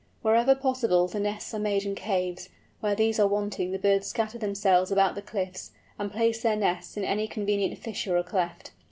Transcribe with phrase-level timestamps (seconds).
[0.23, 4.39] Wherever possible the nests are made in caves; where these are wanting the birds scatter
[4.39, 8.71] themselves about the cliffs, and place their nests in any convenient fissure or cleft.